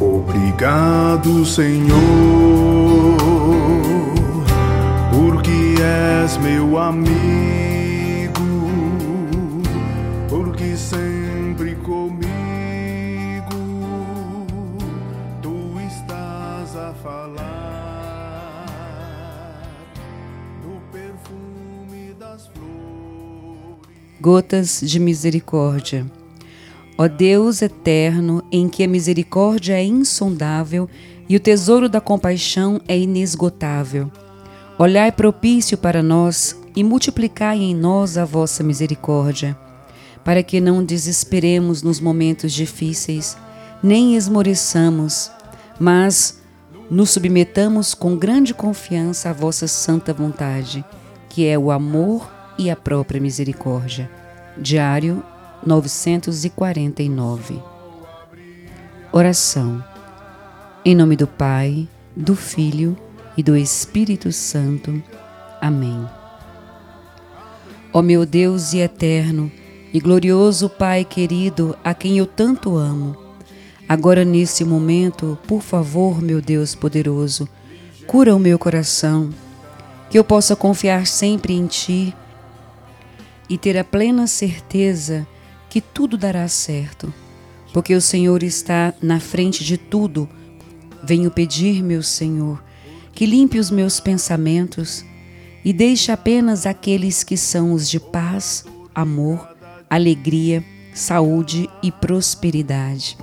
[0.00, 1.96] Obrigado, Senhor,
[5.10, 7.14] porque és meu amigo,
[10.28, 12.26] porque sempre comigo
[15.40, 17.46] tu estás a falar
[20.62, 22.66] no perfume das flores.
[24.20, 26.06] Gotas de misericórdia.
[26.98, 30.88] Ó Deus eterno, em que a misericórdia é insondável
[31.28, 34.10] e o tesouro da compaixão é inesgotável.
[34.78, 39.56] Olhai propício para nós e multiplicai em nós a vossa misericórdia,
[40.24, 43.36] para que não desesperemos nos momentos difíceis,
[43.82, 45.30] nem esmoreçamos,
[45.78, 46.40] mas
[46.90, 50.84] nos submetamos com grande confiança à vossa santa vontade,
[51.28, 54.10] que é o amor e a própria misericórdia.
[54.56, 55.22] Diário
[55.66, 57.60] 949.
[59.10, 59.84] Oração.
[60.84, 62.96] Em nome do Pai, do Filho
[63.36, 65.02] e do Espírito Santo.
[65.60, 66.08] Amém.
[67.92, 69.50] Ó meu Deus e eterno
[69.92, 73.16] e glorioso Pai querido, a quem eu tanto amo,
[73.88, 77.48] agora nesse momento, por favor, meu Deus poderoso,
[78.06, 79.30] cura o meu coração,
[80.08, 82.14] que eu possa confiar sempre em Ti
[83.48, 85.26] e ter a plena certeza
[85.76, 87.12] que tudo dará certo,
[87.70, 90.26] porque o Senhor está na frente de tudo.
[91.04, 92.64] Venho pedir, meu Senhor,
[93.12, 95.04] que limpe os meus pensamentos
[95.62, 99.46] e deixe apenas aqueles que são os de paz, amor,
[99.90, 103.18] alegria, saúde e prosperidade.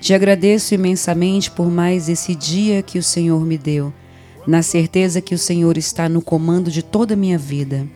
[0.00, 3.94] Te agradeço imensamente por mais esse dia que o Senhor me deu,
[4.48, 7.86] na certeza que o Senhor está no comando de toda a minha vida.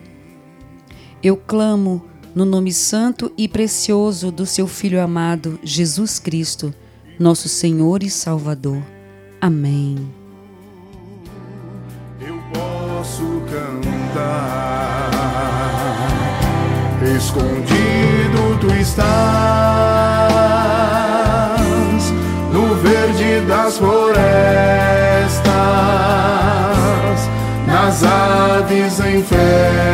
[1.21, 6.73] Eu clamo no nome santo e precioso do seu Filho amado, Jesus Cristo,
[7.19, 8.81] nosso Senhor e Salvador.
[9.39, 10.11] Amém.
[12.19, 15.11] Eu posso cantar,
[17.15, 19.03] escondido tu estás,
[22.51, 24.23] no verde das florestas,
[27.67, 29.92] nas aves em festa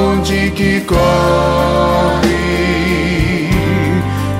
[0.00, 2.30] fonte que corre,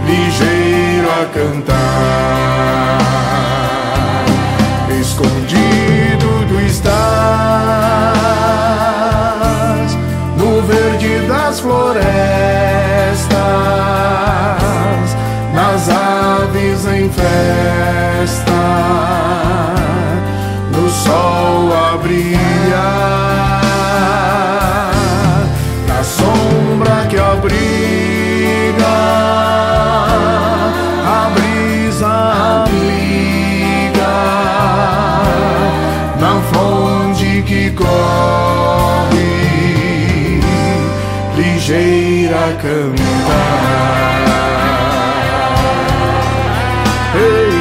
[0.07, 1.77] ligeiro a cantar,
[4.99, 7.11] escondido do estás
[11.29, 12.09] das florestas,
[15.55, 18.00] nas aves em festa,
[42.57, 43.71] cantar.
[47.15, 47.60] Ei,